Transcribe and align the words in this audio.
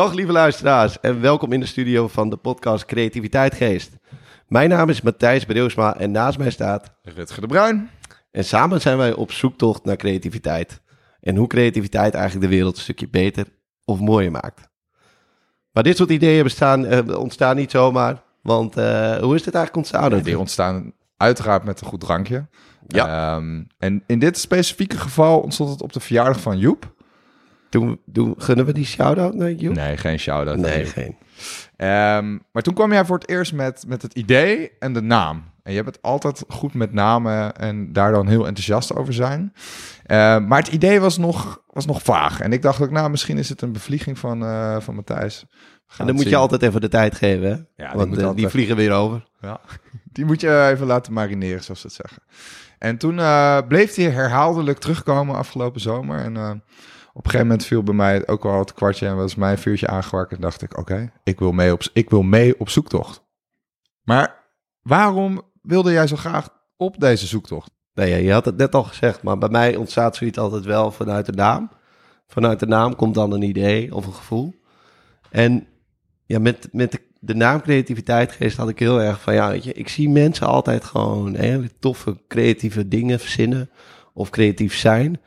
Dag 0.00 0.12
lieve 0.12 0.32
luisteraars 0.32 1.00
en 1.00 1.20
welkom 1.20 1.52
in 1.52 1.60
de 1.60 1.66
studio 1.66 2.08
van 2.08 2.30
de 2.30 2.36
podcast 2.36 2.84
Creativiteit 2.84 3.54
Geest. 3.54 3.96
Mijn 4.48 4.68
naam 4.68 4.88
is 4.88 5.00
Matthijs 5.00 5.44
Breusma 5.44 5.96
en 5.96 6.10
naast 6.10 6.38
mij 6.38 6.50
staat... 6.50 6.94
Rutger 7.02 7.40
de 7.40 7.46
Bruin. 7.46 7.90
En 8.30 8.44
samen 8.44 8.80
zijn 8.80 8.96
wij 8.96 9.12
op 9.12 9.32
zoektocht 9.32 9.84
naar 9.84 9.96
creativiteit. 9.96 10.80
En 11.20 11.36
hoe 11.36 11.46
creativiteit 11.46 12.14
eigenlijk 12.14 12.44
de 12.44 12.56
wereld 12.56 12.76
een 12.76 12.82
stukje 12.82 13.08
beter 13.08 13.46
of 13.84 14.00
mooier 14.00 14.30
maakt. 14.30 14.68
Maar 15.72 15.82
dit 15.82 15.96
soort 15.96 16.10
ideeën 16.10 16.42
bestaan, 16.42 16.86
eh, 16.86 17.18
ontstaan 17.18 17.56
niet 17.56 17.70
zomaar. 17.70 18.22
Want 18.42 18.76
eh, 18.76 19.16
hoe 19.16 19.34
is 19.34 19.42
dit 19.42 19.54
eigenlijk 19.54 19.76
ontstaan? 19.76 20.16
Ja, 20.16 20.22
die 20.22 20.38
ontstaan 20.38 20.92
uiteraard 21.16 21.64
met 21.64 21.80
een 21.80 21.86
goed 21.86 22.00
drankje. 22.00 22.48
Ja. 22.86 23.34
Ehm, 23.36 23.62
en 23.78 24.02
in 24.06 24.18
dit 24.18 24.38
specifieke 24.38 24.98
geval 24.98 25.40
ontstond 25.40 25.70
het 25.70 25.82
op 25.82 25.92
de 25.92 26.00
verjaardag 26.00 26.40
van 26.40 26.58
Joep. 26.58 26.98
Doen, 27.70 28.00
doen, 28.04 28.34
gunnen 28.36 28.66
we 28.66 28.72
die 28.72 28.84
shout-out 28.84 29.34
naar 29.34 29.52
Joep? 29.52 29.74
Nee, 29.74 29.96
geen 29.96 30.18
shout-out. 30.18 30.56
Nee, 30.56 30.84
geen. 30.84 31.16
Ehm, 31.76 32.38
maar 32.52 32.62
toen 32.62 32.74
kwam 32.74 32.92
jij 32.92 33.04
voor 33.04 33.18
het 33.18 33.28
eerst 33.28 33.52
met, 33.52 33.84
met 33.86 34.02
het 34.02 34.14
idee 34.14 34.70
en 34.78 34.92
de 34.92 35.02
naam. 35.02 35.44
En 35.62 35.72
je 35.72 35.82
bent 35.82 36.02
altijd 36.02 36.44
goed 36.48 36.74
met 36.74 36.92
namen 36.92 37.56
en 37.56 37.92
daar 37.92 38.12
dan 38.12 38.26
heel 38.26 38.46
enthousiast 38.46 38.94
over 38.94 39.12
zijn. 39.12 39.52
Ehm, 40.06 40.46
maar 40.46 40.58
het 40.58 40.68
idee 40.72 41.00
was 41.00 41.18
nog, 41.18 41.62
was 41.66 41.86
nog 41.86 42.02
vaag. 42.02 42.40
En 42.40 42.52
ik 42.52 42.62
dacht 42.62 42.80
ook, 42.80 42.90
nou, 42.90 43.10
misschien 43.10 43.38
is 43.38 43.48
het 43.48 43.62
een 43.62 43.72
bevlieging 43.72 44.18
van, 44.18 44.44
eh, 44.44 44.80
van 44.80 44.94
Matthijs. 44.94 45.40
En 45.40 45.96
dan 45.96 46.06
het 46.06 46.16
moet 46.16 46.28
je 46.28 46.36
altijd 46.36 46.62
even 46.62 46.80
de 46.80 46.88
tijd 46.88 47.14
geven, 47.14 47.48
hè? 47.48 47.54
die 47.54 47.86
Want 47.94 48.16
eh, 48.16 48.18
altijd 48.18 48.36
die 48.36 48.48
vliegen 48.48 48.76
weer 48.76 48.92
over. 48.92 49.28
Ja, 49.40 49.60
die 50.12 50.24
moet 50.24 50.40
je 50.40 50.68
even 50.72 50.86
laten 50.86 51.12
marineren, 51.12 51.62
zoals 51.62 51.80
ze 51.80 51.86
het 51.86 51.96
zeggen. 51.96 52.22
En 52.78 52.96
toen 52.96 53.18
eh, 53.18 53.58
bleef 53.68 53.94
hij 53.94 54.04
herhaaldelijk 54.04 54.78
terugkomen 54.78 55.36
afgelopen 55.36 55.80
zomer. 55.80 56.18
En 56.18 56.62
een 57.14 57.30
gegeven 57.30 57.46
moment 57.46 57.66
viel 57.66 57.82
bij 57.82 57.94
mij 57.94 58.26
ook 58.26 58.44
al 58.44 58.58
het 58.58 58.72
kwartje 58.72 59.06
en 59.06 59.16
was 59.16 59.34
mijn 59.34 59.58
vuurtje 59.58 59.88
aangewakkerd. 59.88 60.40
En 60.40 60.46
dacht 60.46 60.62
ik, 60.62 60.78
oké, 60.78 61.12
ik 61.24 61.38
wil 61.38 61.52
mee 61.52 61.72
op 61.72 61.82
ik 61.92 62.10
wil 62.10 62.22
mee 62.22 62.60
op 62.60 62.68
zoektocht. 62.68 63.22
Maar 64.02 64.44
waarom 64.82 65.42
wilde 65.62 65.92
jij 65.92 66.06
zo 66.06 66.16
graag 66.16 66.48
op 66.76 67.00
deze 67.00 67.26
zoektocht? 67.26 67.70
Nee, 67.94 68.24
je 68.24 68.32
had 68.32 68.44
het 68.44 68.56
net 68.56 68.74
al 68.74 68.82
gezegd, 68.82 69.22
maar 69.22 69.38
bij 69.38 69.48
mij 69.48 69.76
ontstaat 69.76 70.16
zoiets 70.16 70.38
altijd 70.38 70.64
wel 70.64 70.90
vanuit 70.90 71.26
de 71.26 71.32
naam. 71.32 71.70
Vanuit 72.26 72.60
de 72.60 72.66
naam 72.66 72.96
komt 72.96 73.14
dan 73.14 73.32
een 73.32 73.42
idee 73.42 73.94
of 73.94 74.06
een 74.06 74.12
gevoel. 74.12 74.54
En 75.30 75.66
ja, 76.26 76.38
met, 76.38 76.68
met 76.72 77.00
de, 77.20 77.34
naam 77.34 77.62
creativiteit 77.62 78.32
geest 78.32 78.56
had 78.56 78.68
ik 78.68 78.78
heel 78.78 79.00
erg 79.00 79.20
van, 79.20 79.34
ja, 79.34 79.48
weet 79.50 79.64
je, 79.64 79.72
ik 79.72 79.88
zie 79.88 80.08
mensen 80.08 80.46
altijd 80.46 80.84
gewoon 80.84 81.34
hele 81.34 81.70
toffe 81.78 82.16
creatieve 82.28 82.88
dingen 82.88 83.20
verzinnen 83.20 83.70
of 84.12 84.30
creatief 84.30 84.74
zijn. 84.74 85.20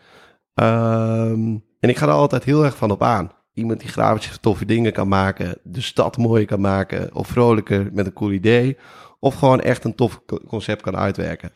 Ehm, 0.53 1.58
en 1.84 1.89
ik 1.89 1.98
ga 1.98 2.06
er 2.06 2.14
altijd 2.14 2.44
heel 2.44 2.64
erg 2.64 2.76
van 2.78 2.92
op 2.92 3.03
aan. 3.03 3.31
Iemand 3.53 3.80
die 3.80 3.89
grafisch 3.89 4.38
toffe 4.38 4.66
dingen 4.66 4.94
kan 4.94 5.08
maken, 5.08 5.58
de 5.64 5.81
stad 5.81 6.17
mooier 6.17 6.45
kan 6.45 6.62
maken, 6.62 7.16
of 7.16 7.28
vrolijker 7.28 7.89
met 7.94 8.06
een 8.06 8.14
cool 8.14 8.31
idee, 8.31 8.78
of 9.20 9.36
gewoon 9.36 9.62
echt 9.62 9.84
een 9.84 9.95
tof 9.95 10.26
co- 10.26 10.39
concept 10.48 10.81
kan 10.81 10.95
uitwerken. 10.95 11.54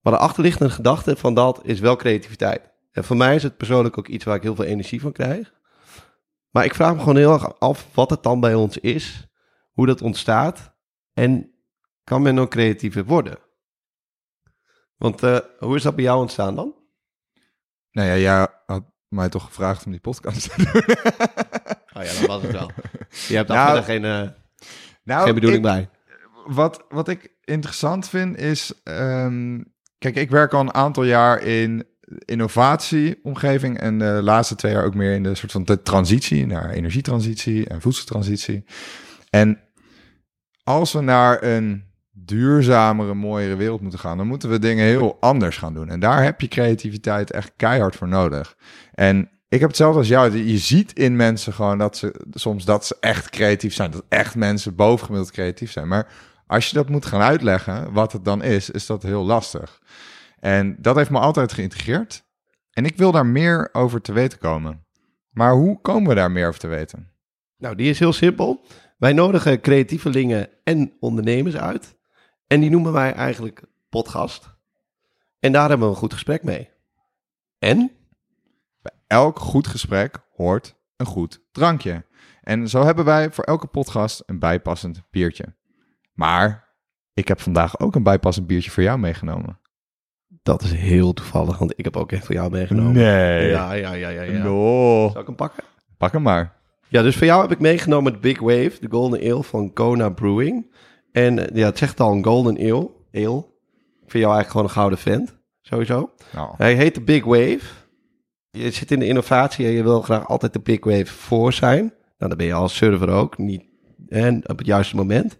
Maar 0.00 0.12
de 0.12 0.18
achterliggende 0.18 0.70
gedachte 0.70 1.16
van 1.16 1.34
dat 1.34 1.60
is 1.62 1.80
wel 1.80 1.96
creativiteit. 1.96 2.70
En 2.92 3.04
voor 3.04 3.16
mij 3.16 3.34
is 3.34 3.42
het 3.42 3.56
persoonlijk 3.56 3.98
ook 3.98 4.08
iets 4.08 4.24
waar 4.24 4.36
ik 4.36 4.42
heel 4.42 4.54
veel 4.54 4.64
energie 4.64 5.00
van 5.00 5.12
krijg. 5.12 5.54
Maar 6.50 6.64
ik 6.64 6.74
vraag 6.74 6.92
me 6.92 6.98
gewoon 6.98 7.16
heel 7.16 7.32
erg 7.32 7.60
af 7.60 7.88
wat 7.94 8.10
het 8.10 8.22
dan 8.22 8.40
bij 8.40 8.54
ons 8.54 8.78
is, 8.78 9.28
hoe 9.72 9.86
dat 9.86 10.02
ontstaat 10.02 10.74
en 11.12 11.50
kan 12.04 12.22
men 12.22 12.38
ook 12.38 12.50
creatiever 12.50 13.04
worden? 13.04 13.38
Want 14.96 15.22
eh, 15.22 15.38
hoe 15.58 15.76
is 15.76 15.82
dat 15.82 15.94
bij 15.94 16.04
jou 16.04 16.20
ontstaan 16.20 16.54
dan? 16.54 16.74
Nou 17.90 18.18
ja, 18.18 18.62
had 18.66 18.96
mij 19.08 19.28
toch 19.28 19.44
gevraagd 19.44 19.84
om 19.84 19.90
die 19.90 20.00
podcast 20.00 20.50
te 20.50 20.56
doen. 20.56 20.82
Oh 21.98 22.04
ja, 22.04 22.12
dat 22.18 22.26
was 22.26 22.42
het 22.42 22.50
wel. 22.52 22.70
Je 23.28 23.36
hebt 23.36 23.48
daar 23.48 23.72
Nou, 23.72 23.84
geen, 23.84 24.00
nou, 25.04 25.24
geen 25.24 25.34
bedoeling 25.34 25.64
ik- 25.66 25.70
bij. 25.72 25.88
wat, 26.46 26.84
wat 26.88 27.08
ik 27.08 27.30
interessant 27.44 28.08
vind 28.08 28.36
is. 28.36 28.72
ehm, 28.84 29.60
kijk, 29.98 30.16
ik 30.16 30.30
werk 30.30 30.52
al 30.52 30.60
een 30.60 30.74
aantal 30.74 31.04
jaar 31.04 31.42
in 31.42 31.86
innovatieomgeving. 32.24 33.78
En 33.78 33.98
de 33.98 34.04
laatste 34.22 34.54
twee 34.54 34.72
jaar 34.72 34.84
ook 34.84 34.94
meer 34.94 35.14
in 35.14 35.22
de 35.22 35.34
soort 35.34 35.52
van 35.52 35.64
de 35.64 35.82
transitie 35.82 36.46
naar 36.46 36.70
energietransitie 36.70 37.68
en 37.68 37.80
voedseltransitie. 37.80 38.64
En 39.30 39.60
als 40.62 40.92
we 40.92 41.00
naar 41.00 41.42
een 41.42 41.84
duurzamere, 42.24 43.14
mooiere 43.14 43.56
wereld 43.56 43.80
moeten 43.80 43.98
gaan, 43.98 44.16
dan 44.16 44.26
moeten 44.26 44.50
we 44.50 44.58
dingen 44.58 44.84
heel 44.84 45.16
anders 45.20 45.56
gaan 45.56 45.74
doen. 45.74 45.88
En 45.88 46.00
daar 46.00 46.22
heb 46.22 46.40
je 46.40 46.48
creativiteit 46.48 47.30
echt 47.30 47.52
keihard 47.56 47.96
voor 47.96 48.08
nodig. 48.08 48.56
En 48.94 49.30
ik 49.48 49.60
heb 49.60 49.68
hetzelfde 49.68 49.98
als 49.98 50.08
jou. 50.08 50.36
Je 50.36 50.58
ziet 50.58 50.92
in 50.92 51.16
mensen 51.16 51.52
gewoon 51.52 51.78
dat 51.78 51.96
ze 51.96 52.14
soms 52.30 52.64
dat 52.64 52.86
ze 52.86 52.96
echt 53.00 53.30
creatief 53.30 53.74
zijn. 53.74 53.90
Dat 53.90 54.04
echt 54.08 54.34
mensen 54.34 54.74
bovengemiddeld 54.74 55.32
creatief 55.32 55.72
zijn. 55.72 55.88
Maar 55.88 56.08
als 56.46 56.68
je 56.68 56.74
dat 56.74 56.88
moet 56.88 57.06
gaan 57.06 57.20
uitleggen, 57.20 57.92
wat 57.92 58.12
het 58.12 58.24
dan 58.24 58.42
is, 58.42 58.70
is 58.70 58.86
dat 58.86 59.02
heel 59.02 59.24
lastig. 59.24 59.82
En 60.40 60.76
dat 60.80 60.96
heeft 60.96 61.10
me 61.10 61.18
altijd 61.18 61.52
geïntegreerd. 61.52 62.24
En 62.70 62.84
ik 62.84 62.96
wil 62.96 63.12
daar 63.12 63.26
meer 63.26 63.68
over 63.72 64.00
te 64.00 64.12
weten 64.12 64.38
komen. 64.38 64.86
Maar 65.30 65.52
hoe 65.52 65.80
komen 65.80 66.08
we 66.08 66.14
daar 66.14 66.30
meer 66.30 66.48
over 66.48 66.60
te 66.60 66.66
weten? 66.66 67.10
Nou, 67.56 67.74
die 67.74 67.90
is 67.90 67.98
heel 67.98 68.12
simpel. 68.12 68.64
Wij 68.98 69.12
nodigen 69.12 69.60
creatievelingen 69.60 70.48
en 70.64 70.92
ondernemers 71.00 71.56
uit. 71.56 71.97
En 72.48 72.60
die 72.60 72.70
noemen 72.70 72.92
wij 72.92 73.12
eigenlijk 73.12 73.62
potgast. 73.88 74.56
En 75.40 75.52
daar 75.52 75.68
hebben 75.68 75.86
we 75.86 75.92
een 75.92 76.00
goed 76.00 76.12
gesprek 76.12 76.42
mee. 76.42 76.70
En? 77.58 77.90
Elk 79.06 79.38
goed 79.38 79.66
gesprek 79.66 80.18
hoort 80.34 80.74
een 80.96 81.06
goed 81.06 81.44
drankje. 81.52 82.04
En 82.42 82.68
zo 82.68 82.84
hebben 82.84 83.04
wij 83.04 83.30
voor 83.30 83.44
elke 83.44 83.66
podcast 83.66 84.22
een 84.26 84.38
bijpassend 84.38 85.02
biertje. 85.10 85.54
Maar 86.12 86.74
ik 87.14 87.28
heb 87.28 87.40
vandaag 87.40 87.80
ook 87.80 87.94
een 87.94 88.02
bijpassend 88.02 88.46
biertje 88.46 88.70
voor 88.70 88.82
jou 88.82 88.98
meegenomen. 88.98 89.60
Dat 90.42 90.62
is 90.62 90.72
heel 90.72 91.12
toevallig, 91.12 91.58
want 91.58 91.72
ik 91.76 91.84
heb 91.84 91.96
ook 91.96 92.12
echt 92.12 92.24
voor 92.24 92.34
jou 92.34 92.50
meegenomen. 92.50 92.92
Nee. 92.92 93.48
Ja, 93.48 93.72
ja, 93.72 93.92
ja, 93.92 94.08
ja. 94.08 94.22
ja. 94.22 94.42
No. 94.42 95.08
Zal 95.12 95.20
ik 95.20 95.26
hem 95.26 95.36
pakken? 95.36 95.64
Pak 95.96 96.12
hem 96.12 96.22
maar. 96.22 96.56
Ja, 96.88 97.02
dus 97.02 97.16
voor 97.16 97.26
jou 97.26 97.42
heb 97.42 97.50
ik 97.50 97.58
meegenomen 97.58 98.12
het 98.12 98.20
Big 98.20 98.40
Wave, 98.40 98.76
de 98.80 98.88
Golden 98.90 99.20
Ale 99.20 99.42
van 99.42 99.72
Kona 99.72 100.08
Brewing. 100.08 100.74
En 101.12 101.48
eh, 101.48 101.56
ja, 101.56 101.66
het 101.66 101.78
zegt 101.78 102.00
al 102.00 102.12
een 102.12 102.24
Golden 102.24 102.56
Ale. 102.58 102.90
Ale. 103.12 103.38
Ik 104.02 104.14
vind 104.14 104.24
jou 104.24 104.34
eigenlijk 104.34 104.50
gewoon 104.50 104.66
een 104.66 104.72
gouden 104.72 104.98
vent, 104.98 105.38
sowieso. 105.60 106.10
Nou, 106.32 106.54
Hij 106.56 106.74
heet 106.74 106.94
de 106.94 107.00
Big 107.00 107.24
Wave. 107.24 107.60
Je 108.50 108.70
zit 108.70 108.90
in 108.90 108.98
de 108.98 109.06
innovatie 109.06 109.66
en 109.66 109.72
je 109.72 109.82
wil 109.82 110.02
graag 110.02 110.28
altijd 110.28 110.52
de 110.52 110.60
Big 110.60 110.84
Wave 110.84 111.06
voor 111.06 111.52
zijn. 111.52 111.80
Nou, 112.18 112.30
dan 112.30 112.36
ben 112.36 112.46
je 112.46 112.52
als 112.52 112.76
server 112.76 113.08
ook, 113.08 113.38
niet 113.38 113.68
en 114.08 114.48
op 114.48 114.58
het 114.58 114.66
juiste 114.66 114.96
moment. 114.96 115.38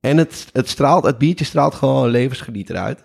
En 0.00 0.16
het, 0.16 0.48
het 0.52 0.68
straalt, 0.68 1.04
het 1.04 1.18
biertje 1.18 1.44
straalt 1.44 1.74
gewoon 1.74 2.08
levensgenieter 2.08 2.76
uit. 2.76 3.04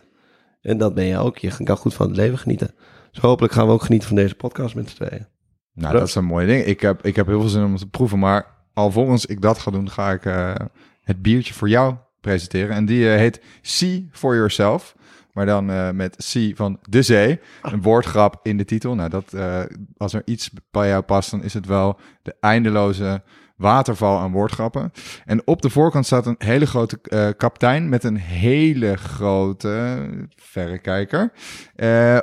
En 0.61 0.77
dat 0.77 0.93
ben 0.93 1.05
je 1.05 1.17
ook. 1.17 1.37
Je 1.37 1.63
kan 1.63 1.77
goed 1.77 1.93
van 1.93 2.07
het 2.07 2.15
leven 2.15 2.37
genieten. 2.37 2.75
Dus 3.11 3.21
hopelijk 3.21 3.53
gaan 3.53 3.67
we 3.67 3.73
ook 3.73 3.83
genieten 3.83 4.07
van 4.07 4.17
deze 4.17 4.35
podcast 4.35 4.75
met 4.75 4.89
z'n 4.89 4.95
tweeën. 4.95 5.27
nou 5.73 5.93
dat 5.93 6.07
is 6.07 6.15
een 6.15 6.25
mooi 6.25 6.47
ding. 6.47 6.65
Ik 6.65 6.81
heb, 6.81 7.05
ik 7.05 7.15
heb 7.15 7.27
heel 7.27 7.39
veel 7.39 7.49
zin 7.49 7.63
om 7.63 7.71
het 7.71 7.81
te 7.81 7.89
proeven. 7.89 8.19
Maar 8.19 8.45
alvorens 8.73 9.25
ik 9.25 9.41
dat 9.41 9.59
ga 9.59 9.71
doen, 9.71 9.89
ga 9.89 10.11
ik 10.11 10.25
eh, 10.25 10.55
het 11.03 11.21
biertje 11.21 11.53
voor 11.53 11.69
jou 11.69 11.95
presenteren. 12.21 12.75
En 12.75 12.85
die 12.85 13.11
eh, 13.11 13.17
heet 13.17 13.41
See 13.61 14.09
for 14.11 14.35
Yourself. 14.35 14.95
Maar 15.33 15.45
dan 15.45 15.69
eh, 15.69 15.89
met 15.89 16.15
C 16.15 16.55
van 16.55 16.79
de 16.89 17.01
zee. 17.01 17.39
Een 17.61 17.81
woordgrap 17.81 18.39
in 18.43 18.57
de 18.57 18.65
titel. 18.65 18.95
Nou, 18.95 19.09
dat, 19.09 19.33
eh, 19.33 19.61
als 19.97 20.13
er 20.13 20.21
iets 20.25 20.51
bij 20.71 20.87
jou 20.87 21.01
past, 21.01 21.31
dan 21.31 21.43
is 21.43 21.53
het 21.53 21.65
wel 21.65 21.99
de 22.21 22.35
eindeloze 22.39 23.23
waterval 23.55 24.19
aan 24.19 24.31
woordgrappen. 24.31 24.91
En 25.25 25.47
op 25.47 25.61
de 25.61 25.69
voorkant 25.69 26.05
staat 26.05 26.25
een 26.25 26.35
hele 26.37 26.65
grote 26.65 26.99
eh, 27.01 27.29
kaptein 27.37 27.89
met 27.89 28.03
een 28.03 28.17
hele 28.17 28.97
grote 28.97 30.05
verrekijker. 30.35 31.31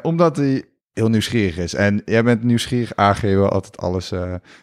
Omdat 0.03 0.37
hij 0.37 0.65
heel 0.93 1.09
nieuwsgierig 1.09 1.57
is. 1.57 1.75
En 1.75 2.03
jij 2.05 2.25
bent 2.25 2.43
nieuwsgierig, 2.43 2.97
AG 2.97 3.21
wil 3.21 3.49
altijd 3.49 3.77
alles 3.77 4.13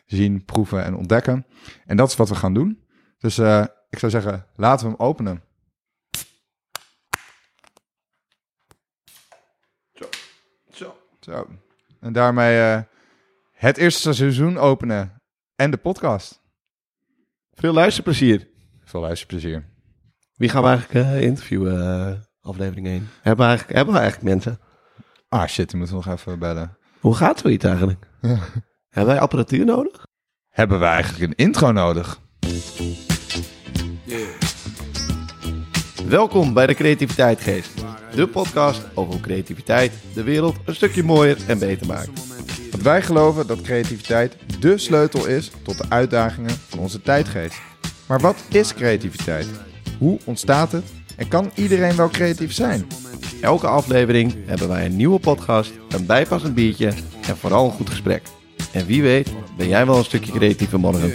zien, 0.06 0.46
proeven 0.46 0.84
en 0.84 0.96
ontdekken. 0.96 1.46
En 1.86 1.98
dat 1.98 2.10
is 2.10 2.16
wat 2.16 2.30
we 2.30 2.36
gaan 2.36 2.54
doen. 2.54 2.80
Dus 3.18 3.38
ik 3.90 4.00
zou 4.00 4.12
zeggen, 4.12 4.46
laten 4.56 4.86
we 4.86 4.92
hem 4.92 5.08
openen. 5.08 5.44
Zo. 10.72 10.96
Zo. 11.20 11.48
En 12.00 12.14
daarmee 12.14 12.60
eh, 12.60 12.82
het 13.52 13.78
eerste 13.78 14.14
seizoen 14.14 14.58
openen 14.58 15.22
en 15.56 15.72
de 15.72 15.78
podcast. 15.78 16.42
Veel 17.52 17.74
luisterplezier. 17.74 18.48
Veel 18.84 19.02
luisterplezier. 19.02 19.66
Wie 20.36 20.50
gaan 20.50 20.62
we 20.62 20.68
eigenlijk 20.68 21.06
eh, 21.06 21.22
interviewen, 21.22 21.82
eh, 21.82 22.14
aflevering 22.42 22.88
1? 22.88 23.10
Hebben 23.22 23.46
we, 23.46 23.52
eigenlijk, 23.52 23.78
hebben 23.78 23.94
we 23.94 24.00
eigenlijk 24.00 24.30
mensen? 24.34 24.60
Ah 25.30 25.48
shit, 25.48 25.70
die 25.70 25.78
moeten 25.78 25.98
we 25.98 26.04
nog 26.06 26.18
even 26.18 26.40
bellen. 26.40 26.78
Hoe 27.00 27.16
gaat 27.16 27.40
zoiets 27.40 27.66
eigenlijk? 27.66 28.08
Ja. 28.22 28.40
Hebben 28.90 29.14
wij 29.14 29.24
apparatuur 29.24 29.66
nodig? 29.66 30.06
Hebben 30.50 30.80
we 30.80 30.86
eigenlijk 30.86 31.24
een 31.24 31.46
intro 31.46 31.72
nodig? 31.72 32.20
Welkom 36.10 36.54
bij 36.54 36.68
de 36.68 36.74
Creativiteitgeest. 36.74 37.72
De 38.16 38.28
podcast 38.28 38.82
over 38.94 39.14
hoe 39.14 39.22
creativiteit 39.22 39.92
de 40.14 40.24
wereld 40.24 40.56
een 40.66 40.76
stukje 40.76 41.04
mooier 41.04 41.38
en 41.48 41.60
beter 41.60 41.88
maakt. 41.88 42.10
Want 42.72 42.84
wij 42.84 43.02
geloven 43.02 43.48
dat 43.48 43.62
creativiteit 43.62 44.38
dé 44.60 44.78
sleutel 44.78 45.26
is 45.26 45.52
tot 45.64 45.78
de 45.78 45.86
uitdagingen 45.90 46.56
van 46.68 46.80
onze 46.80 47.02
tijdgeest. 47.02 47.62
Maar 48.08 48.20
wat 48.20 48.36
is 48.50 48.74
creativiteit? 48.74 49.48
Hoe 50.00 50.20
ontstaat 50.26 50.72
het? 50.72 50.86
En 51.16 51.28
kan 51.28 51.52
iedereen 51.56 51.96
wel 51.96 52.10
creatief 52.10 52.54
zijn? 52.54 52.88
Elke 53.42 53.68
aflevering 53.68 54.36
hebben 54.46 54.68
wij 54.68 54.86
een 54.86 54.96
nieuwe 54.96 55.20
podcast, 55.20 55.72
een 55.90 56.06
bijpassend 56.06 56.56
biertje 56.56 56.94
en 57.28 57.38
vooral 57.38 57.66
een 57.66 57.72
goed 57.72 57.90
gesprek. 57.90 58.22
En 58.72 58.86
wie 58.86 59.02
weet 59.02 59.30
ben 59.58 59.68
jij 59.68 59.86
wel 59.86 59.98
een 59.98 60.04
stukje 60.04 60.32
creatiever 60.32 60.80
morgen. 60.80 61.14